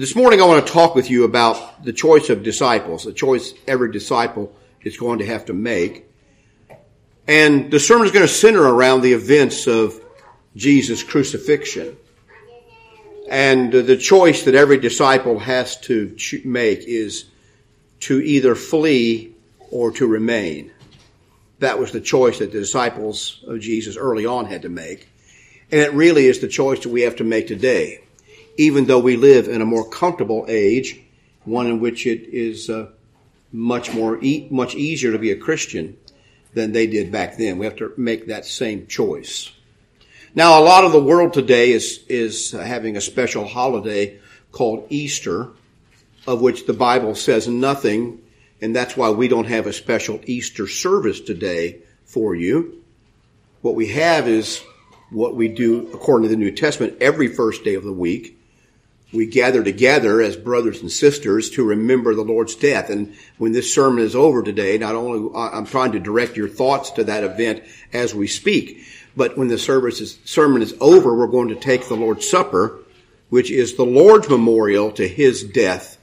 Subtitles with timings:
[0.00, 3.52] this morning I want to talk with you about the choice of disciples, the choice
[3.66, 6.10] every disciple is going to have to make.
[7.28, 10.00] And the sermon is going to center around the events of
[10.56, 11.98] Jesus' crucifixion.
[13.28, 17.26] And the choice that every disciple has to make is
[18.00, 19.34] to either flee
[19.70, 20.72] or to remain.
[21.58, 25.10] That was the choice that the disciples of Jesus early on had to make.
[25.70, 28.00] And it really is the choice that we have to make today.
[28.60, 31.00] Even though we live in a more comfortable age,
[31.44, 32.90] one in which it is uh,
[33.52, 35.96] much more, e- much easier to be a Christian
[36.52, 37.56] than they did back then.
[37.56, 39.50] We have to make that same choice.
[40.34, 44.18] Now, a lot of the world today is, is having a special holiday
[44.52, 45.48] called Easter,
[46.26, 48.20] of which the Bible says nothing,
[48.60, 52.84] and that's why we don't have a special Easter service today for you.
[53.62, 54.62] What we have is
[55.08, 58.36] what we do according to the New Testament every first day of the week.
[59.12, 62.90] We gather together as brothers and sisters to remember the Lord's death.
[62.90, 66.92] And when this sermon is over today, not only I'm trying to direct your thoughts
[66.92, 68.84] to that event as we speak,
[69.16, 72.78] but when the service is, sermon is over, we're going to take the Lord's Supper,
[73.30, 75.98] which is the Lord's memorial to His death.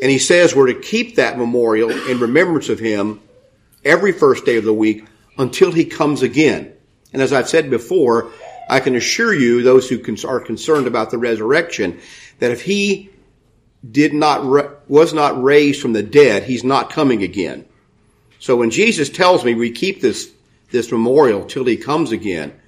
[0.00, 3.20] And He says we're to keep that memorial in remembrance of Him
[3.84, 5.04] every first day of the week
[5.36, 6.72] until He comes again.
[7.12, 8.30] And as I've said before,
[8.68, 12.00] I can assure you, those who are concerned about the resurrection,
[12.38, 13.10] that if He
[13.88, 17.66] did not, was not raised from the dead, He's not coming again.
[18.38, 20.32] So when Jesus tells me we keep this
[20.72, 22.58] this memorial till he comes again.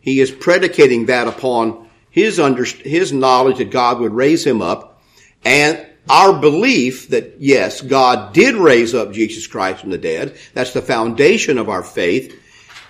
[0.00, 5.00] He is predicating that upon his under, his knowledge that God would raise him up
[5.44, 10.36] and our belief that yes, God did raise up Jesus Christ from the dead.
[10.52, 12.38] That's the foundation of our faith.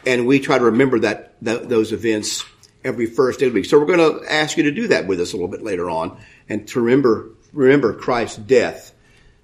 [0.07, 2.45] And we try to remember that, that those events
[2.85, 3.67] every first day of the week.
[3.67, 5.89] So we're going to ask you to do that with us a little bit later
[5.89, 8.95] on and to remember, remember Christ's death,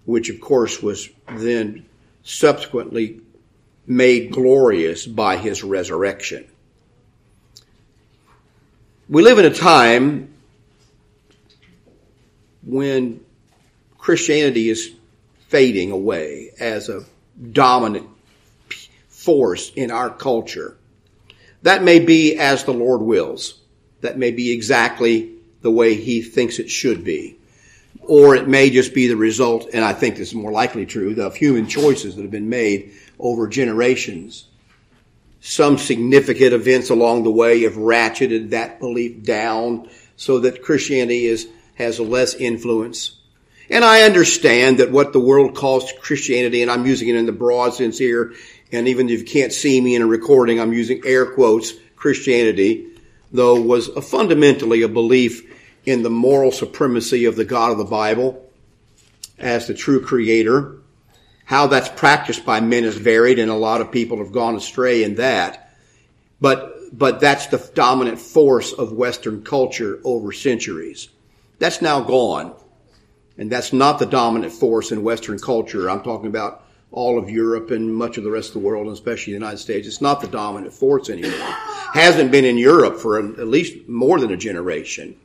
[0.04, 1.86] which of course was then
[2.22, 3.20] subsequently
[3.86, 6.46] made glorious by his resurrection.
[9.08, 10.34] We live in a time
[12.66, 13.24] when
[13.96, 14.92] Christianity is
[15.48, 17.04] fading away as a
[17.52, 18.08] dominant
[19.08, 20.77] force in our culture.
[21.62, 23.60] That may be as the Lord wills.
[24.00, 27.38] That may be exactly the way he thinks it should be.
[28.00, 31.20] Or it may just be the result, and I think this is more likely true,
[31.20, 34.46] of human choices that have been made over generations.
[35.40, 41.48] Some significant events along the way have ratcheted that belief down so that Christianity is,
[41.74, 43.16] has less influence.
[43.70, 47.32] And I understand that what the world calls Christianity, and I'm using it in the
[47.32, 48.32] broad sense here,
[48.72, 52.86] and even if you can't see me in a recording, I'm using air quotes, Christianity,
[53.32, 57.84] though was a fundamentally a belief in the moral supremacy of the God of the
[57.84, 58.44] Bible
[59.38, 60.78] as the true creator
[61.48, 65.02] how that's practiced by men is varied and a lot of people have gone astray
[65.02, 65.72] in that.
[66.42, 71.08] But, but that's the dominant force of Western culture over centuries.
[71.58, 72.54] That's now gone.
[73.38, 75.88] And that's not the dominant force in Western culture.
[75.88, 78.94] I'm talking about all of Europe and much of the rest of the world, and
[78.94, 79.86] especially the United States.
[79.86, 81.54] It's not the dominant force anymore.
[81.92, 85.16] Hasn't been in Europe for at least more than a generation.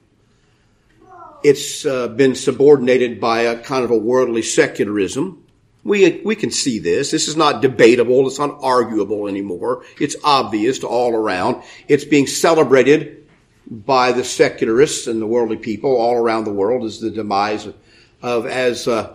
[1.44, 5.44] It's uh, been subordinated by a kind of a worldly secularism
[5.84, 7.12] we, we can see this.
[7.12, 8.26] This is not debatable.
[8.28, 9.84] It's not arguable anymore.
[10.00, 11.64] It's obvious to all around.
[11.88, 13.28] It's being celebrated
[13.70, 17.76] by the secularists and the worldly people all around the world as the demise of,
[18.22, 19.14] of as, uh,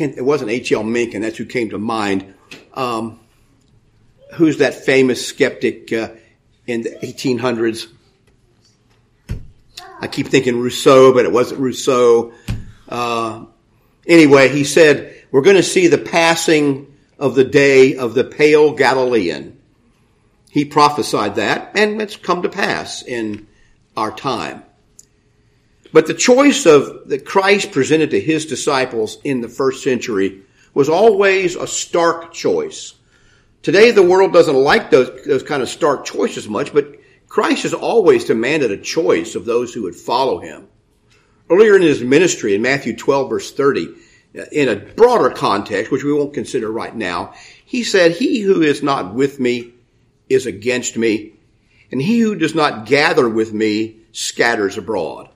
[0.00, 0.82] it wasn't H.L.
[0.82, 2.34] Mencken, that's who came to mind.
[2.74, 3.20] Um,
[4.34, 6.10] who's that famous skeptic, uh,
[6.66, 7.88] in the 1800s?
[10.00, 12.32] I keep thinking Rousseau, but it wasn't Rousseau.
[12.88, 13.46] Uh,
[14.08, 18.72] Anyway, he said, we're going to see the passing of the day of the pale
[18.72, 19.60] Galilean.
[20.50, 23.46] He prophesied that, and it's come to pass in
[23.98, 24.62] our time.
[25.92, 30.42] But the choice of that Christ presented to his disciples in the first century
[30.74, 32.94] was always a stark choice.
[33.62, 36.96] Today the world doesn't like those, those kind of stark choices much, but
[37.26, 40.68] Christ has always demanded a choice of those who would follow him.
[41.50, 43.88] Earlier in his ministry, in Matthew 12 verse 30,
[44.52, 47.34] in a broader context, which we won't consider right now,
[47.64, 49.72] he said, he who is not with me
[50.28, 51.34] is against me,
[51.90, 55.27] and he who does not gather with me scatters abroad.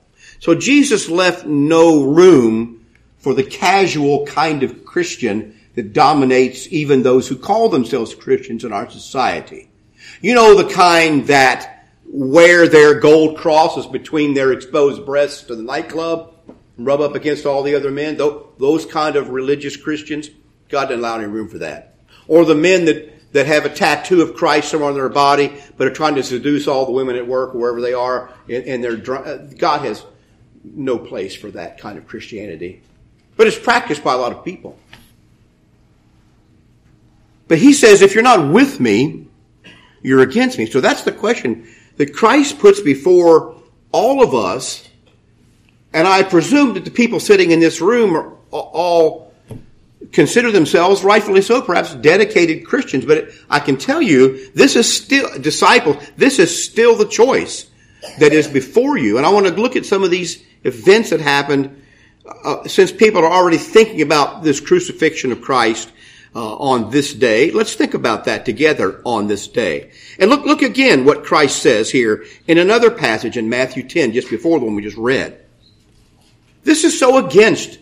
[0.43, 2.85] So Jesus left no room
[3.19, 8.73] for the casual kind of Christian that dominates even those who call themselves Christians in
[8.73, 9.71] our society.
[10.21, 15.63] You know, the kind that wear their gold crosses between their exposed breasts to the
[15.63, 16.35] nightclub.
[16.77, 20.29] rub up against all the other men, those kind of religious Christians,
[20.69, 21.95] God didn't allow any room for that.
[22.27, 25.87] Or the men that, that have a tattoo of Christ somewhere on their body, but
[25.87, 28.97] are trying to seduce all the women at work, wherever they are, and, and they're,
[28.97, 30.05] God has
[30.65, 32.83] no place for that kind of Christianity.
[33.37, 34.79] But it's practiced by a lot of people.
[37.49, 39.27] But he says, if you're not with me,
[40.03, 40.67] you're against me.
[40.67, 43.57] So that's the question that Christ puts before
[43.91, 44.89] all of us.
[45.93, 49.33] And I presume that the people sitting in this room are all
[50.13, 53.05] consider themselves, rightfully so, perhaps dedicated Christians.
[53.05, 57.67] But I can tell you, this is still, disciples, this is still the choice
[58.19, 59.17] that is before you.
[59.17, 61.83] And I want to look at some of these events that happened
[62.45, 65.91] uh, since people are already thinking about this crucifixion of Christ
[66.35, 67.51] uh, on this day.
[67.51, 69.91] Let's think about that together on this day.
[70.19, 74.31] And look, look again what Christ says here in another passage in Matthew 10, just
[74.31, 75.39] before the one we just read.
[76.65, 77.79] This is so against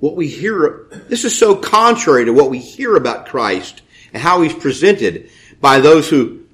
[0.00, 0.86] what we hear.
[1.08, 5.30] This is so contrary to what we hear about Christ and how he's presented
[5.60, 6.45] by those who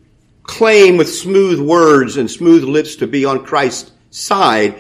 [0.43, 4.79] claim with smooth words and smooth lips to be on Christ's side.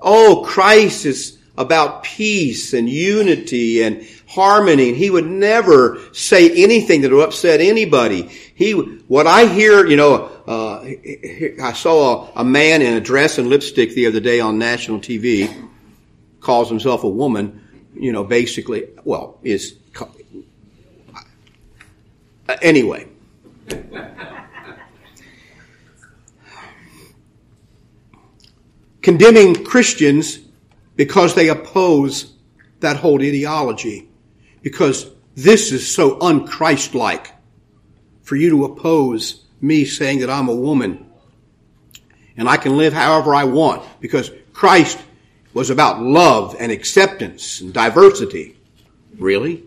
[0.00, 4.92] Oh, Christ is about peace and unity and harmony.
[4.92, 8.22] He would never say anything that would upset anybody.
[8.54, 10.84] He, what I hear, you know, uh,
[11.62, 14.98] I saw a, a, man in a dress and lipstick the other day on national
[14.98, 15.68] TV,
[16.40, 17.62] calls himself a woman,
[17.94, 19.76] you know, basically, well, is,
[22.60, 23.06] anyway.
[29.04, 30.38] Condemning Christians
[30.96, 32.32] because they oppose
[32.80, 34.08] that whole ideology
[34.62, 37.26] because this is so unchristlike
[38.22, 41.04] for you to oppose me saying that I'm a woman
[42.38, 44.98] and I can live however I want because Christ
[45.52, 48.56] was about love and acceptance and diversity.
[49.18, 49.64] Really?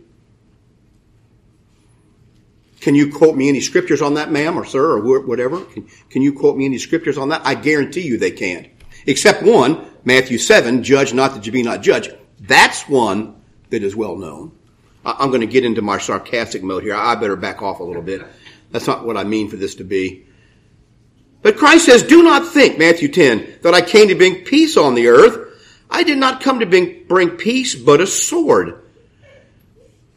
[2.80, 5.64] Can you quote me any scriptures on that, ma'am or sir or whatever?
[5.66, 7.46] Can, can you quote me any scriptures on that?
[7.46, 8.68] I guarantee you they can't.
[9.08, 12.14] Except one, Matthew 7, judge not that you be not judged.
[12.40, 14.52] That's one that is well known.
[15.04, 16.94] I'm going to get into my sarcastic mode here.
[16.94, 18.22] I better back off a little bit.
[18.72, 20.26] That's not what I mean for this to be.
[21.42, 24.96] But Christ says, do not think, Matthew 10, that I came to bring peace on
[24.96, 25.86] the earth.
[25.90, 28.84] I did not come to bring, bring peace, but a sword.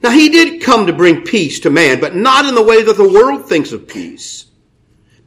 [0.03, 2.97] Now he did come to bring peace to man, but not in the way that
[2.97, 4.47] the world thinks of peace.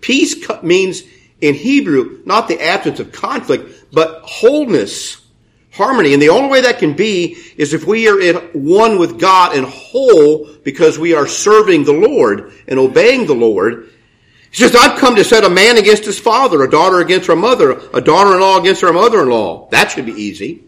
[0.01, 1.03] Peace means
[1.41, 5.23] in Hebrew, not the absence of conflict, but wholeness
[5.71, 6.13] harmony.
[6.13, 9.55] And the only way that can be is if we are in one with God
[9.55, 13.89] and whole because we are serving the Lord and obeying the Lord.
[14.51, 17.35] He says, I've come to set a man against his father, a daughter against her
[17.35, 19.69] mother, a daughter-in-law against her mother-in-law.
[19.71, 20.63] That should be easy.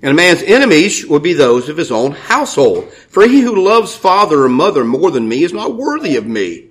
[0.00, 2.92] And a man's enemies will be those of his own household.
[2.92, 6.65] For he who loves father or mother more than me is not worthy of me.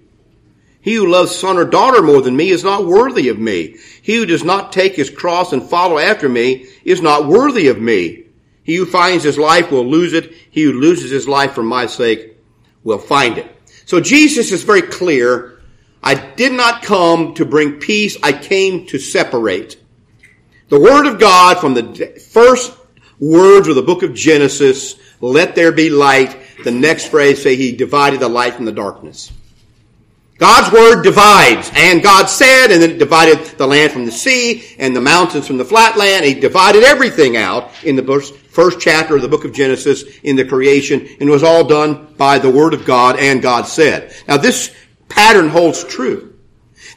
[0.85, 3.75] He who loves son or daughter more than me is not worthy of me.
[4.03, 7.81] He who does not take his cross and follow after me is not worthy of
[7.81, 8.25] me.
[8.61, 10.31] He who finds his life will lose it.
[10.51, 12.37] He who loses his life for my sake
[12.83, 13.51] will find it.
[13.87, 15.59] So Jesus is very clear.
[16.03, 18.15] I did not come to bring peace.
[18.21, 19.81] I came to separate.
[20.69, 22.71] The word of God from the first
[23.19, 26.37] words of the book of Genesis, let there be light.
[26.63, 29.31] The next phrase say he divided the light from the darkness.
[30.37, 34.75] God's word divides, and God said, and then it divided the land from the sea
[34.77, 36.25] and the mountains from the flat land.
[36.25, 40.43] He divided everything out in the first chapter of the book of Genesis in the
[40.43, 44.13] creation, and it was all done by the word of God and God said.
[44.27, 44.75] Now this
[45.07, 46.37] pattern holds true.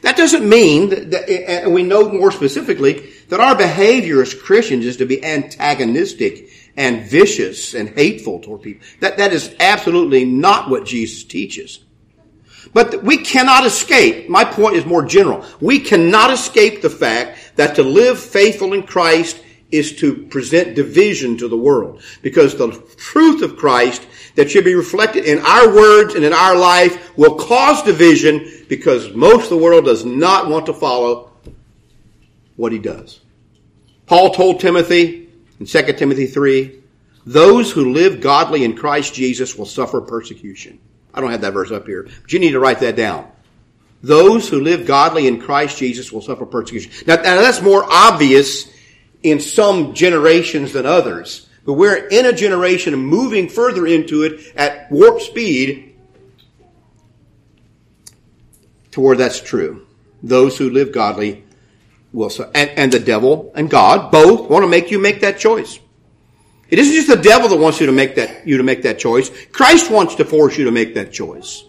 [0.01, 4.97] That doesn't mean that, and we know more specifically, that our behavior as Christians is
[4.97, 8.85] to be antagonistic and vicious and hateful toward people.
[8.99, 11.79] That, that is absolutely not what Jesus teaches.
[12.73, 14.29] But we cannot escape.
[14.29, 15.45] My point is more general.
[15.59, 21.37] We cannot escape the fact that to live faithful in Christ is to present division
[21.37, 22.01] to the world.
[22.21, 26.55] Because the truth of Christ that should be reflected in our words and in our
[26.55, 31.31] life will cause division because most of the world does not want to follow
[32.55, 33.21] what he does.
[34.05, 36.79] Paul told Timothy in 2 Timothy 3,
[37.25, 40.79] those who live godly in Christ Jesus will suffer persecution.
[41.13, 43.29] I don't have that verse up here, but you need to write that down.
[44.01, 46.91] Those who live godly in Christ Jesus will suffer persecution.
[47.05, 48.71] Now, now that's more obvious
[49.23, 51.47] in some generations than others.
[51.65, 55.95] But we're in a generation moving further into it at warp speed
[58.91, 59.85] to where that's true.
[60.23, 61.43] Those who live godly
[62.13, 65.79] will, and, and the devil and God both want to make you make that choice.
[66.69, 68.99] It isn't just the devil that wants you to make that, you to make that
[68.99, 69.31] choice.
[69.47, 71.63] Christ wants to force you to make that choice.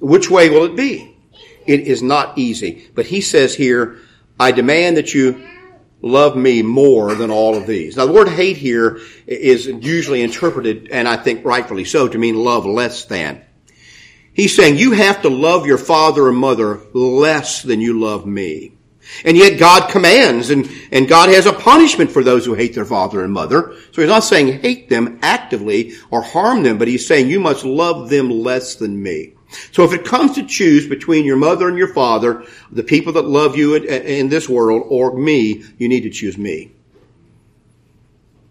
[0.00, 1.16] Which way will it be?
[1.66, 2.88] It is not easy.
[2.94, 3.98] But he says here,
[4.38, 5.46] I demand that you
[6.02, 7.96] love me more than all of these.
[7.96, 12.36] Now the word hate here is usually interpreted, and I think rightfully so, to mean
[12.36, 13.42] love less than.
[14.34, 18.75] He's saying you have to love your father and mother less than you love me.
[19.24, 22.84] And yet God commands and, and God has a punishment for those who hate their
[22.84, 23.74] father and mother.
[23.92, 27.64] So he's not saying hate them actively or harm them, but he's saying you must
[27.64, 29.34] love them less than me.
[29.72, 33.26] So if it comes to choose between your mother and your father, the people that
[33.26, 36.72] love you in, in this world, or me, you need to choose me.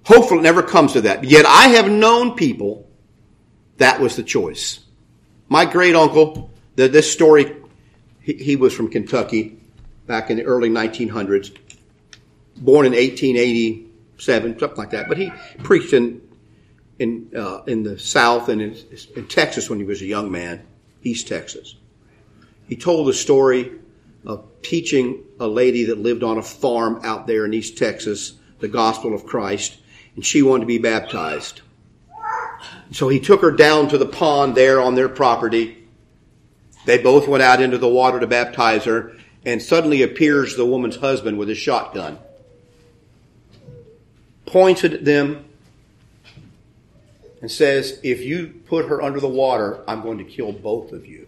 [0.06, 1.24] Hopefully it never comes to that.
[1.24, 2.88] Yet I have known people
[3.78, 4.80] that was the choice.
[5.50, 7.58] My great uncle, this story,
[8.22, 9.60] he was from Kentucky
[10.06, 11.56] back in the early 1900s,
[12.58, 15.08] born in 1887, something like that.
[15.08, 16.22] But he preached in
[16.98, 18.78] in uh, in the South and in,
[19.16, 20.66] in Texas when he was a young man.
[21.04, 21.76] East Texas.
[22.68, 23.72] He told the story
[24.26, 28.68] of teaching a lady that lived on a farm out there in East Texas the
[28.68, 29.78] gospel of Christ,
[30.16, 31.62] and she wanted to be baptized.
[32.92, 35.88] So he took her down to the pond there on their property.
[36.86, 40.96] They both went out into the water to baptize her, and suddenly appears the woman's
[40.98, 42.18] husband with a shotgun.
[44.46, 45.46] Points at them
[47.42, 51.06] and says, If you put her under the water, I'm going to kill both of
[51.06, 51.28] you.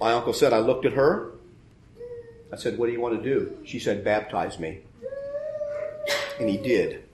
[0.00, 1.32] My uncle said, I looked at her.
[2.52, 3.56] I said, What do you want to do?
[3.64, 4.80] She said, Baptize me.
[6.40, 7.04] And he did.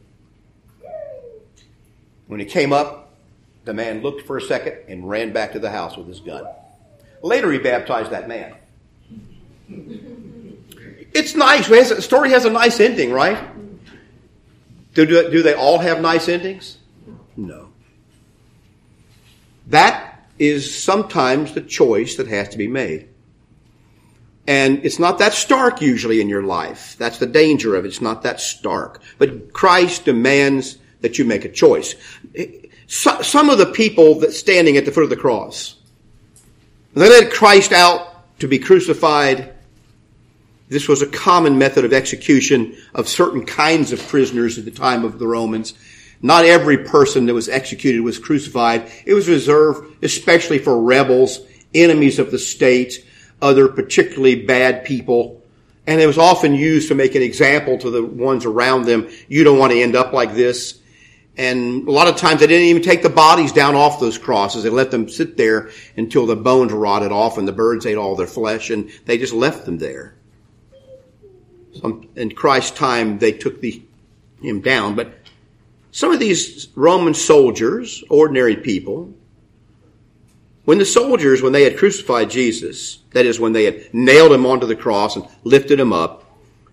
[2.29, 3.06] When he came up,
[3.67, 6.47] the man looked for a second and ran back to the house with his gun.
[7.21, 8.55] Later, he baptized that man.
[11.13, 11.67] It's nice.
[11.67, 13.37] The story has a nice ending, right?
[14.95, 16.79] Do, do, do they all have nice endings?
[17.37, 17.69] No.
[19.67, 23.09] That is sometimes the choice that has to be made.
[24.47, 26.95] And it's not that stark usually in your life.
[26.99, 27.89] That's the danger of it.
[27.89, 29.03] It's not that stark.
[29.19, 31.97] But Christ demands that you make a choice.
[32.87, 35.77] Some of the people that standing at the foot of the cross,
[36.95, 39.55] they led Christ out to be crucified
[40.69, 45.05] this was a common method of execution of certain kinds of prisoners at the time
[45.05, 45.75] of the Romans.
[46.23, 48.91] Not every person that was executed was crucified.
[49.05, 51.41] It was reserved especially for rebels,
[51.75, 53.07] enemies of the state,
[53.41, 55.43] other particularly bad people.
[55.87, 59.09] And it was often used to make an example to the ones around them.
[59.29, 60.81] You don't want to end up like this.
[61.37, 64.63] And a lot of times they didn't even take the bodies down off those crosses.
[64.63, 68.17] They let them sit there until the bones rotted off and the birds ate all
[68.17, 70.15] their flesh and they just left them there.
[71.75, 73.83] Some, in Christ's time, they took the,
[74.41, 75.13] him down, but
[75.91, 79.15] some of these Roman soldiers, ordinary people,
[80.67, 84.47] when the soldiers, when they had crucified Jesus, that is, when they had nailed him
[84.47, 86.25] onto the cross and lifted him up,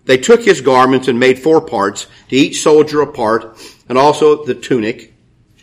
[0.04, 3.56] they took his garments and made four parts, to each soldier a part,
[3.88, 5.14] and also the tunic.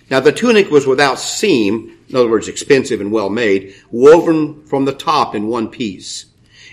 [0.10, 4.86] Now the tunic was without seam, in other words, expensive and well made, woven from
[4.86, 6.26] the top in one piece.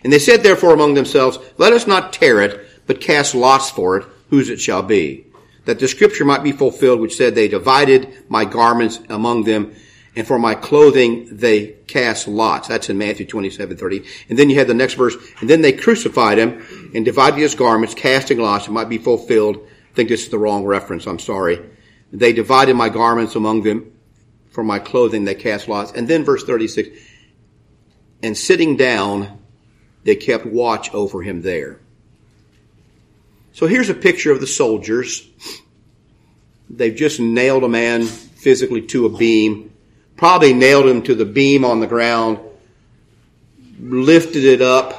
[0.03, 3.97] And they said therefore among themselves, let us not tear it, but cast lots for
[3.99, 5.27] it, whose it shall be.
[5.65, 9.75] That the scripture might be fulfilled, which said, they divided my garments among them,
[10.17, 12.69] and for my clothing they cast lots.
[12.69, 14.05] That's in Matthew 27, 30.
[14.29, 17.55] And then you have the next verse, and then they crucified him and divided his
[17.55, 18.67] garments, casting lots.
[18.67, 19.69] It might be fulfilled.
[19.99, 21.09] Think this is the wrong reference.
[21.09, 21.59] I'm sorry.
[22.13, 23.99] They divided my garments among them.
[24.51, 25.91] For my clothing they cast lots.
[25.91, 26.91] And then verse 36.
[28.23, 29.43] And sitting down,
[30.05, 31.81] they kept watch over him there.
[33.53, 35.27] So here's a picture of the soldiers.
[36.71, 39.73] They've just nailed a man physically to a beam,
[40.17, 42.39] probably nailed him to the beam on the ground,
[43.81, 44.95] lifted it up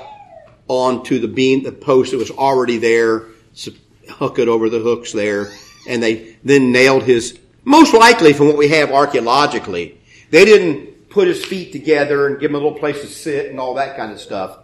[0.68, 3.28] onto the beam, the post that was already there,
[4.10, 5.52] hook it over the hooks there,
[5.88, 10.00] and they then nailed his, most likely from what we have archaeologically,
[10.32, 13.60] they didn't put his feet together and give him a little place to sit and
[13.60, 14.60] all that kind of stuff.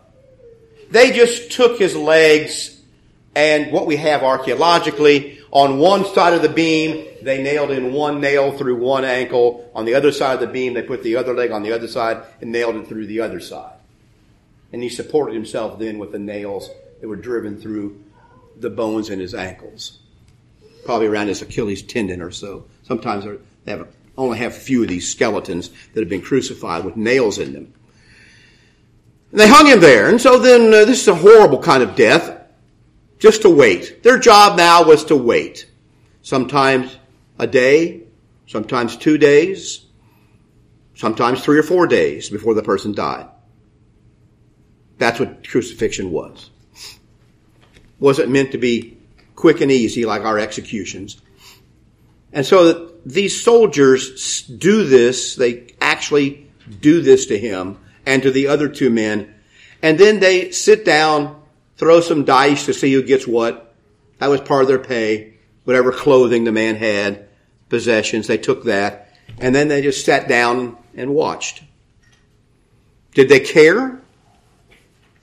[0.91, 2.75] They just took his legs
[3.35, 8.21] and what we have archaeologically, on one side of the beam, they nailed in one
[8.21, 9.69] nail through one ankle.
[9.75, 11.87] On the other side of the beam, they put the other leg on the other
[11.87, 13.73] side and nailed it through the other side.
[14.71, 16.69] And he supported himself then with the nails
[17.01, 18.01] that were driven through
[18.59, 19.99] the bones in his ankles.
[20.85, 22.65] Probably around his Achilles tendon or so.
[22.83, 23.25] Sometimes
[23.63, 27.39] they have, only have a few of these skeletons that have been crucified with nails
[27.39, 27.73] in them.
[29.31, 30.09] And they hung him there.
[30.09, 32.41] And so then uh, this is a horrible kind of death.
[33.17, 34.03] Just to wait.
[34.03, 35.69] Their job now was to wait.
[36.21, 36.97] Sometimes
[37.39, 38.03] a day,
[38.47, 39.85] sometimes two days,
[40.95, 43.27] sometimes three or four days before the person died.
[44.97, 46.49] That's what crucifixion was.
[47.99, 48.97] Wasn't meant to be
[49.35, 51.21] quick and easy like our executions.
[52.31, 56.49] And so these soldiers do this, they actually
[56.81, 59.33] do this to him and to the other two men.
[59.81, 61.41] And then they sit down,
[61.77, 63.73] throw some dice to see who gets what.
[64.17, 65.35] That was part of their pay.
[65.63, 67.27] Whatever clothing the man had,
[67.69, 69.13] possessions, they took that.
[69.39, 71.63] And then they just sat down and watched.
[73.13, 74.01] Did they care?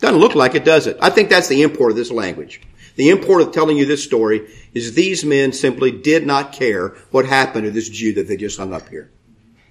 [0.02, 0.98] Doesn't look like it, does it?
[1.00, 2.60] I think that's the import of this language.
[2.96, 7.24] The import of telling you this story is these men simply did not care what
[7.24, 9.12] happened to this Jew that they just hung up here.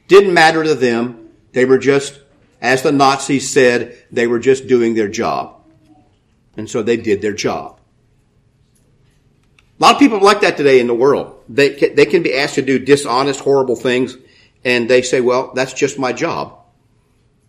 [0.08, 1.32] Didn't matter to them.
[1.52, 2.18] They were just,
[2.62, 5.62] as the Nazis said, they were just doing their job.
[6.56, 7.78] And so they did their job.
[9.80, 11.44] A lot of people like that today in the world.
[11.50, 14.16] They, they can be asked to do dishonest, horrible things,
[14.64, 16.58] and they say, well, that's just my job.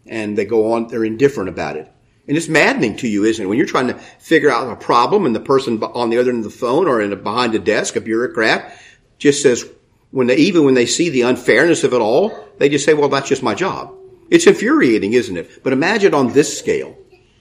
[0.04, 1.88] And they go on, they're indifferent about it.
[2.32, 3.46] And it's maddening to you, isn't it?
[3.46, 6.46] When you're trying to figure out a problem and the person on the other end
[6.46, 8.74] of the phone or in a, behind a desk, a bureaucrat,
[9.18, 9.66] just says,
[10.12, 13.10] when they, even when they see the unfairness of it all, they just say, well,
[13.10, 13.94] that's just my job.
[14.30, 15.62] It's infuriating, isn't it?
[15.62, 16.96] But imagine on this scale,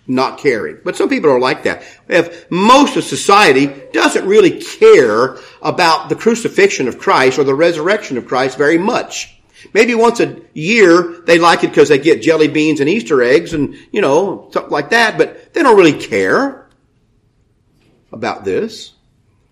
[0.07, 0.79] not caring.
[0.83, 1.83] But some people are like that.
[2.09, 8.17] If most of society doesn't really care about the crucifixion of Christ or the resurrection
[8.17, 9.40] of Christ very much.
[9.73, 13.53] Maybe once a year they like it because they get jelly beans and Easter eggs
[13.53, 16.67] and, you know, something like that, but they don't really care
[18.11, 18.93] about this.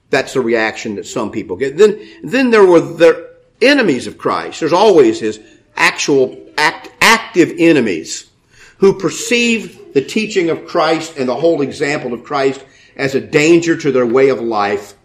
[0.10, 1.78] That's the reaction that some people get.
[1.78, 3.30] Then, then there were the
[3.62, 4.60] enemies of Christ.
[4.60, 5.40] There's always his
[5.76, 8.30] actual act, active enemies
[8.78, 12.64] who perceive the teaching of Christ and the whole example of Christ
[12.96, 14.96] as a danger to their way of life.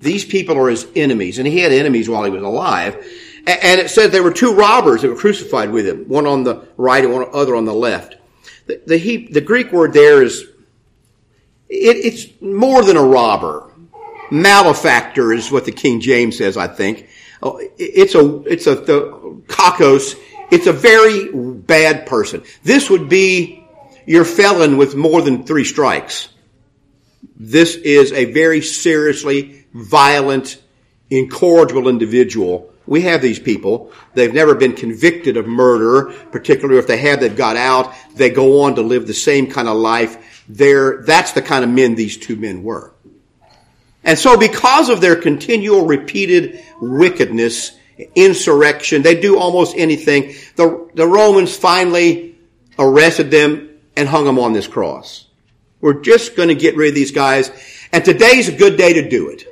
[0.00, 3.04] These people are his enemies, and he had enemies while he was alive.
[3.46, 6.66] And it said there were two robbers that were crucified with him, one on the
[6.78, 8.16] right and one other on the left.
[8.66, 10.42] The, the, the Greek word there is,
[11.68, 13.70] it, it's more than a robber.
[14.30, 17.06] Malefactor is what the King James says, I think.
[17.42, 20.18] Oh, it's a, it's a, the kakos,
[20.50, 22.42] it's a very bad person.
[22.62, 23.62] This would be
[24.06, 26.30] your felon with more than three strikes.
[27.36, 30.62] This is a very seriously violent,
[31.10, 33.92] incorrigible individual we have these people.
[34.14, 37.94] They've never been convicted of murder, particularly if they have, they've got out.
[38.14, 40.44] They go on to live the same kind of life.
[40.48, 42.92] They're, that's the kind of men these two men were.
[44.02, 47.78] And so because of their continual repeated wickedness,
[48.14, 50.34] insurrection, they do almost anything.
[50.56, 52.36] The, the Romans finally
[52.78, 55.26] arrested them and hung them on this cross.
[55.80, 57.50] We're just going to get rid of these guys.
[57.92, 59.44] And today's a good day to do it.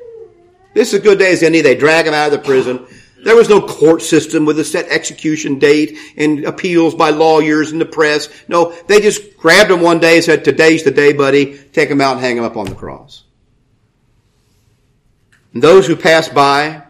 [0.75, 1.61] This is a good day as any.
[1.61, 2.87] They drag them out of the prison.
[3.23, 7.81] There was no court system with a set execution date and appeals by lawyers and
[7.81, 8.29] the press.
[8.49, 11.57] No, they just grabbed him one day and said, today's the day, buddy.
[11.73, 13.23] Take him out and hang him up on the cross.
[15.55, 16.83] And those who passed by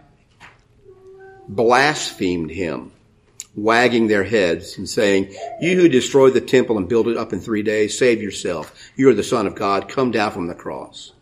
[1.49, 2.93] blasphemed him,
[3.55, 7.41] wagging their heads and saying, you who destroyed the temple and built it up in
[7.41, 8.91] three days, save yourself.
[8.97, 9.89] You are the son of God.
[9.89, 11.13] Come down from the cross.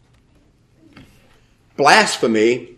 [1.77, 2.77] Blasphemy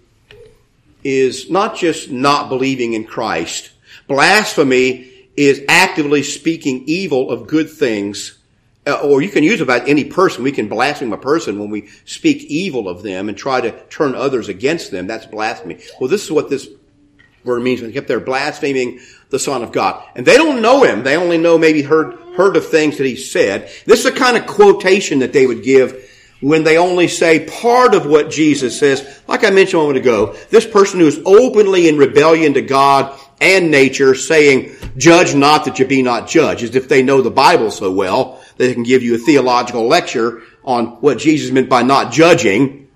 [1.04, 3.70] is not just not believing in Christ.
[4.06, 8.38] Blasphemy is actively speaking evil of good things.
[8.86, 10.42] Uh, or you can use about any person.
[10.42, 14.14] We can blaspheme a person when we speak evil of them and try to turn
[14.14, 15.06] others against them.
[15.06, 15.78] That's blasphemy.
[16.00, 16.68] Well, this is what this
[17.44, 17.80] word means.
[17.80, 20.04] When they're blaspheming the Son of God.
[20.14, 21.02] And they don't know him.
[21.02, 23.70] They only know maybe heard, heard of things that he said.
[23.86, 26.08] This is the kind of quotation that they would give
[26.42, 29.22] when they only say part of what Jesus says.
[29.28, 33.18] Like I mentioned a moment ago, this person who is openly in rebellion to God
[33.40, 37.30] and nature saying, judge not that you be not judged, as if they know the
[37.30, 41.68] Bible so well that they can give you a theological lecture on what Jesus meant
[41.68, 42.88] by not judging.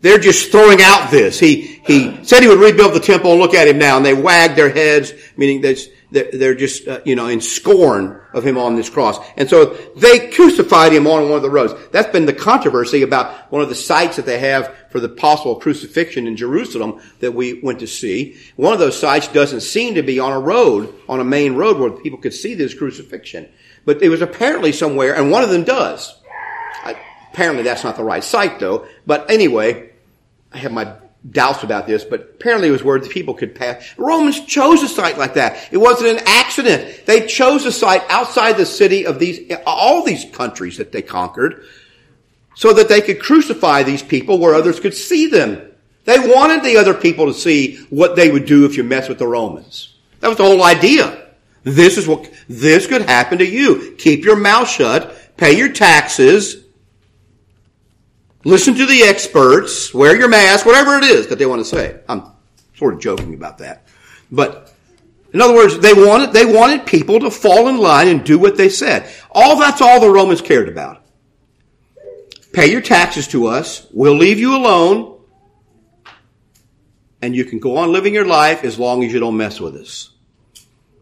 [0.00, 1.38] They're just throwing out this.
[1.38, 4.14] He, he said he would rebuild the temple and look at him now and they
[4.14, 8.76] wag their heads, meaning that's, they're just, uh, you know, in scorn of him on
[8.76, 9.18] this cross.
[9.36, 9.66] And so
[9.96, 11.74] they crucified him on one of the roads.
[11.92, 15.56] That's been the controversy about one of the sites that they have for the possible
[15.56, 18.38] crucifixion in Jerusalem that we went to see.
[18.56, 21.78] One of those sites doesn't seem to be on a road, on a main road
[21.78, 23.48] where people could see this crucifixion.
[23.84, 26.14] But it was apparently somewhere, and one of them does.
[27.32, 28.86] Apparently that's not the right site though.
[29.06, 29.90] But anyway,
[30.52, 30.92] I have my
[31.30, 33.94] doubts about this, but apparently it was where the people could pass.
[33.98, 35.68] Romans chose a site like that.
[35.72, 37.06] It wasn't an accident.
[37.06, 41.64] They chose a site outside the city of these, all these countries that they conquered
[42.54, 45.60] so that they could crucify these people where others could see them.
[46.04, 49.18] They wanted the other people to see what they would do if you mess with
[49.18, 49.94] the Romans.
[50.20, 51.26] That was the whole idea.
[51.64, 53.94] This is what, this could happen to you.
[53.98, 56.64] Keep your mouth shut, pay your taxes,
[58.44, 62.00] listen to the experts, wear your mask, whatever it is that they want to say.
[62.08, 62.24] I'm
[62.74, 63.86] sort of joking about that.
[64.30, 64.72] But
[65.32, 68.56] in other words, they wanted, they wanted people to fall in line and do what
[68.56, 69.12] they said.
[69.30, 71.02] All that's all the Romans cared about.
[72.52, 73.86] Pay your taxes to us.
[73.92, 75.20] We'll leave you alone.
[77.20, 79.74] And you can go on living your life as long as you don't mess with
[79.74, 80.10] us.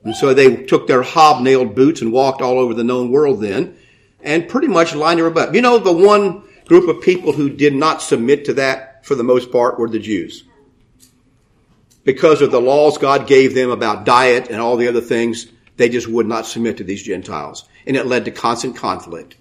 [0.03, 3.77] And so they took their hobnailed boots and walked all over the known world then
[4.23, 5.55] and pretty much lined their butt.
[5.55, 9.25] You know, the one group of people who did not submit to that for the
[9.25, 10.45] most part were the Jews.
[12.05, 15.89] Because of the laws God gave them about diet and all the other things, they
[15.89, 17.69] just would not submit to these Gentiles.
[17.87, 19.37] And it led to constant conflict.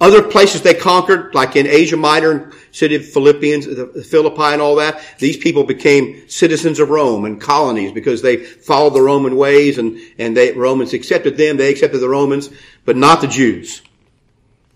[0.00, 3.66] Other places they conquered, like in Asia Minor, city of Philippians,
[4.08, 8.94] Philippi and all that, these people became citizens of Rome and colonies because they followed
[8.94, 12.50] the Roman ways and, and they, Romans accepted them, they accepted the Romans,
[12.84, 13.82] but not the Jews.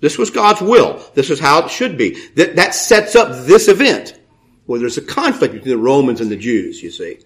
[0.00, 1.02] This was God's will.
[1.14, 2.28] This is how it should be.
[2.35, 4.18] That, that sets up this event
[4.66, 7.18] where there's a conflict between the Romans and the Jews, you see.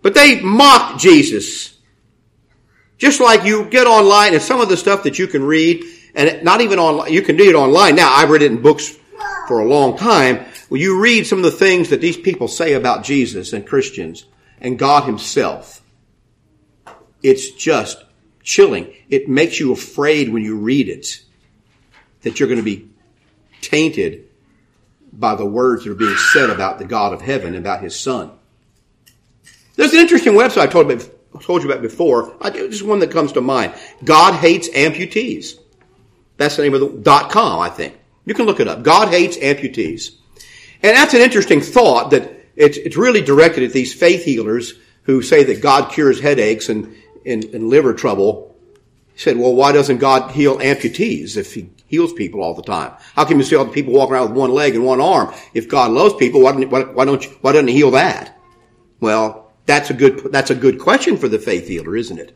[0.00, 1.78] But they mocked Jesus.
[2.98, 6.42] Just like you get online and some of the stuff that you can read and
[6.42, 7.12] not even online.
[7.12, 8.12] You can do it online now.
[8.12, 8.96] I've read it in books
[9.46, 10.46] for a long time.
[10.70, 14.24] Well, you read some of the things that these people say about Jesus and Christians
[14.60, 15.82] and God Himself.
[17.22, 18.04] It's just
[18.42, 18.92] chilling.
[19.08, 21.22] It makes you afraid when you read it
[22.22, 22.88] that you're going to be
[23.60, 24.28] tainted
[25.12, 28.30] by the words that are being said about the God of heaven, about His Son.
[29.76, 32.34] There's an interesting website I told, told you about before.
[32.52, 33.74] Just one that comes to mind.
[34.04, 35.58] God hates amputees.
[36.36, 37.98] That's the name of the dot com, I think.
[38.24, 38.82] You can look it up.
[38.82, 40.12] God hates amputees.
[40.82, 45.22] And that's an interesting thought that it's, it's really directed at these faith healers who
[45.22, 46.94] say that God cures headaches and,
[47.26, 48.54] and, and liver trouble.
[49.14, 52.90] He said, well, why doesn't God heal amputees if he heals people all the time?
[53.14, 55.32] How can you see all the people walking around with one leg and one arm?
[55.52, 58.34] If God loves people, why, don't, why, why don't you, why doesn't he heal that?
[58.98, 62.34] Well, that's a good, that's a good question for the faith healer, isn't it?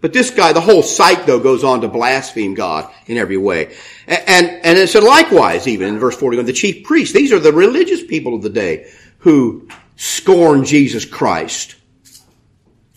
[0.00, 3.76] But this guy, the whole site though, goes on to blaspheme God in every way.
[4.06, 7.38] And, and, and it said likewise, even in verse 41, the chief priests, these are
[7.38, 11.74] the religious people of the day who scorn Jesus Christ.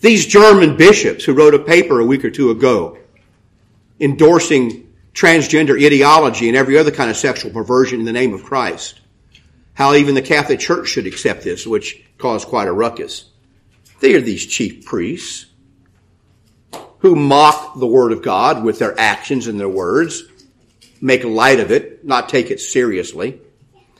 [0.00, 2.96] These German bishops who wrote a paper a week or two ago
[4.00, 9.00] endorsing transgender ideology and every other kind of sexual perversion in the name of Christ.
[9.74, 13.26] How even the Catholic Church should accept this, which caused quite a ruckus.
[14.00, 15.46] They are these chief priests
[16.98, 20.24] who mock the Word of God with their actions and their words,
[21.00, 23.40] make light of it, not take it seriously.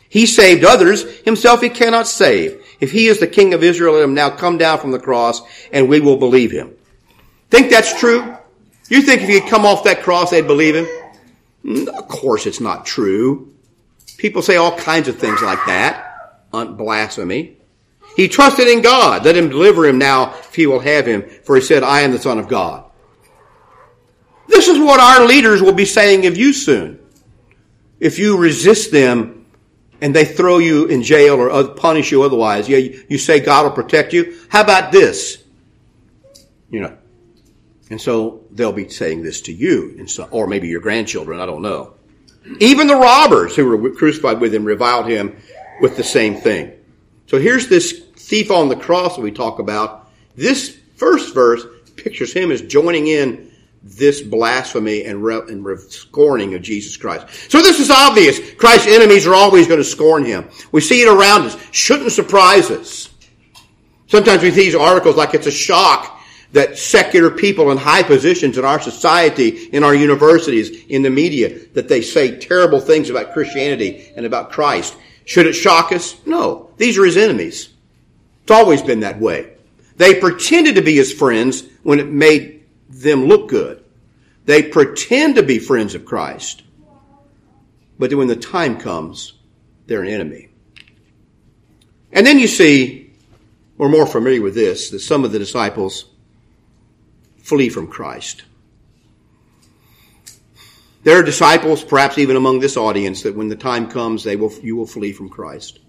[0.08, 2.64] He saved others, himself he cannot save.
[2.80, 5.42] If he is the King of Israel, let him now come down from the cross
[5.72, 6.74] and we will believe him.
[7.50, 8.36] Think that's true?
[8.88, 10.86] You think if he'd come off that cross, they'd believe him?
[11.64, 13.54] Of course it's not true.
[14.16, 16.08] People say all kinds of things like that.
[16.50, 17.56] Blasphemy.
[18.16, 19.24] He trusted in God.
[19.24, 21.22] Let him deliver him now if he will have him.
[21.44, 22.84] For he said, I am the Son of God.
[24.48, 26.98] This is what our leaders will be saying of you soon.
[28.00, 29.46] If you resist them
[30.00, 33.70] and they throw you in jail or punish you otherwise, yeah, you say God will
[33.70, 34.38] protect you.
[34.50, 35.42] How about this?
[36.68, 36.98] You know.
[37.92, 41.60] And so they'll be saying this to you, so, or maybe your grandchildren, I don't
[41.60, 41.92] know.
[42.58, 45.36] Even the robbers who were crucified with him reviled him
[45.82, 46.72] with the same thing.
[47.26, 50.10] So here's this thief on the cross that we talk about.
[50.34, 53.52] This first verse pictures him as joining in
[53.82, 57.26] this blasphemy and, re- and re- scorning of Jesus Christ.
[57.50, 58.54] So this is obvious.
[58.54, 60.48] Christ's enemies are always going to scorn him.
[60.72, 61.58] We see it around us.
[61.72, 63.10] Shouldn't surprise us.
[64.06, 66.20] Sometimes we see these articles like it's a shock
[66.52, 71.66] that secular people in high positions in our society, in our universities, in the media,
[71.74, 74.94] that they say terrible things about Christianity and about Christ.
[75.24, 76.16] Should it shock us?
[76.26, 76.70] No.
[76.76, 77.70] These are his enemies.
[78.42, 79.54] It's always been that way.
[79.96, 83.84] They pretended to be his friends when it made them look good.
[84.44, 86.62] They pretend to be friends of Christ,
[87.98, 89.34] but when the time comes,
[89.86, 90.48] they're an enemy.
[92.12, 93.12] And then you see,
[93.78, 96.06] we're more familiar with this, that some of the disciples
[97.42, 98.44] flee from Christ.
[101.04, 104.52] There are disciples, perhaps even among this audience, that when the time comes, they will,
[104.62, 105.80] you will flee from Christ.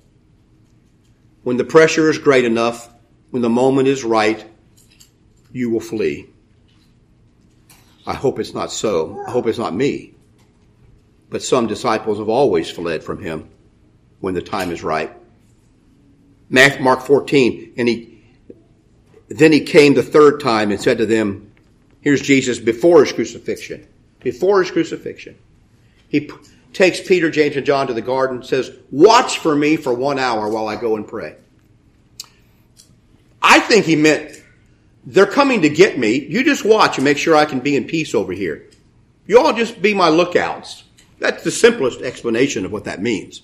[1.43, 2.89] when the pressure is great enough,
[3.29, 4.45] when the moment is right,
[5.51, 6.29] you will flee.
[8.07, 9.23] I hope it's not so.
[9.27, 10.13] I hope it's not me.
[11.29, 13.49] But some disciples have always fled from him
[14.19, 15.11] when the time is right.
[16.49, 18.12] Mark 14, and he,
[19.29, 21.51] then he came the third time and said to them,
[22.01, 23.87] here's Jesus before his crucifixion.
[24.19, 25.37] Before his crucifixion.
[26.09, 26.29] He
[26.73, 30.49] takes Peter, James, and John to the garden, says, watch for me for one hour
[30.49, 31.35] while I go and pray.
[33.41, 34.41] I think he meant,
[35.05, 36.25] they're coming to get me.
[36.25, 38.69] You just watch and make sure I can be in peace over here.
[39.27, 40.83] You all just be my lookouts.
[41.19, 43.41] That's the simplest explanation of what that means.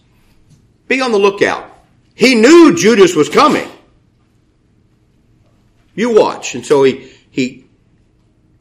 [0.88, 1.70] Be on the lookout.
[2.15, 3.70] He knew Judas was coming.
[6.00, 6.56] You watch.
[6.56, 7.66] And so he, he,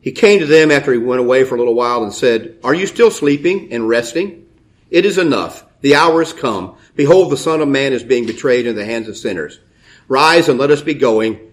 [0.00, 2.74] he came to them after he went away for a little while and said, Are
[2.74, 4.48] you still sleeping and resting?
[4.90, 5.64] It is enough.
[5.80, 6.74] The hour is come.
[6.96, 9.60] Behold, the Son of Man is being betrayed into the hands of sinners.
[10.08, 11.52] Rise and let us be going.